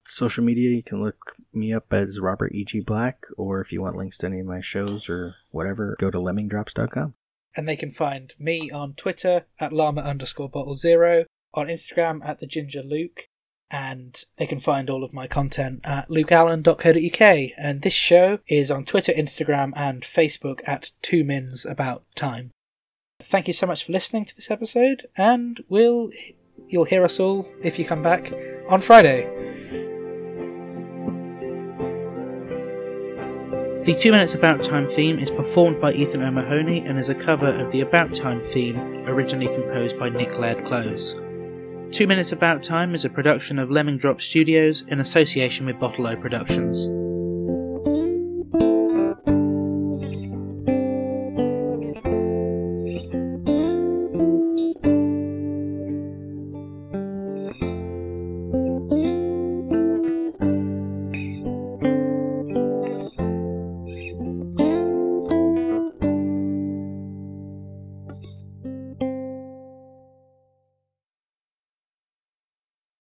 social 0.08 0.44
media, 0.44 0.70
you 0.70 0.82
can 0.82 1.02
look 1.02 1.36
me 1.52 1.72
up 1.72 1.92
as 1.92 2.20
Robert 2.20 2.52
E.G. 2.52 2.80
Black, 2.80 3.26
or 3.36 3.60
if 3.60 3.72
you 3.72 3.82
want 3.82 3.96
links 3.96 4.18
to 4.18 4.26
any 4.26 4.40
of 4.40 4.46
my 4.46 4.60
shows 4.60 5.08
or 5.08 5.34
whatever, 5.50 5.96
go 5.98 6.10
to 6.10 6.18
lemmingdrops.com. 6.18 7.14
And 7.56 7.68
they 7.68 7.76
can 7.76 7.90
find 7.90 8.34
me 8.38 8.70
on 8.70 8.94
Twitter 8.94 9.46
at 9.58 9.72
llama 9.72 10.02
underscore 10.02 10.48
bottle 10.48 10.74
zero, 10.74 11.24
on 11.54 11.66
Instagram 11.66 12.24
at 12.24 12.40
the 12.40 12.46
ginger 12.46 12.82
luke, 12.82 13.28
and 13.70 14.24
they 14.38 14.46
can 14.46 14.60
find 14.60 14.88
all 14.88 15.02
of 15.02 15.12
my 15.12 15.26
content 15.26 15.80
at 15.84 16.08
lukeallen.co.uk. 16.08 17.50
And 17.58 17.82
this 17.82 17.92
show 17.92 18.38
is 18.48 18.70
on 18.70 18.84
Twitter, 18.84 19.12
Instagram, 19.12 19.72
and 19.76 20.02
Facebook 20.02 20.60
at 20.66 20.92
two 21.02 21.24
mins 21.24 21.66
about 21.66 22.04
time. 22.14 22.52
Thank 23.20 23.46
you 23.46 23.54
so 23.54 23.66
much 23.66 23.84
for 23.84 23.92
listening 23.92 24.26
to 24.26 24.36
this 24.36 24.50
episode, 24.50 25.06
and 25.16 25.64
we'll 25.68 26.10
you'll 26.68 26.84
hear 26.84 27.04
us 27.04 27.18
all 27.18 27.50
if 27.62 27.78
you 27.78 27.84
come 27.84 28.02
back 28.02 28.32
on 28.68 28.80
Friday. 28.80 29.26
The 33.84 33.94
Two 33.94 34.10
Minutes 34.10 34.34
About 34.34 34.64
Time 34.64 34.88
theme 34.88 35.18
is 35.20 35.30
performed 35.30 35.80
by 35.80 35.92
Ethan 35.92 36.20
O'Mahony 36.20 36.80
and 36.80 36.98
is 36.98 37.08
a 37.08 37.14
cover 37.14 37.48
of 37.48 37.70
the 37.70 37.82
About 37.82 38.12
Time 38.12 38.40
theme 38.40 38.76
originally 39.06 39.46
composed 39.46 39.96
by 39.96 40.08
Nick 40.08 40.36
Laird-Clowes. 40.38 41.14
Two 41.92 42.06
Minutes 42.06 42.32
About 42.32 42.62
Time 42.62 42.94
is 42.94 43.04
a 43.04 43.08
production 43.08 43.58
of 43.58 43.70
Lemming 43.70 43.96
Drop 43.96 44.20
Studios 44.20 44.82
in 44.88 45.00
association 45.00 45.66
with 45.66 45.78
Bottle 45.78 46.08
O 46.08 46.16
Productions. 46.16 46.88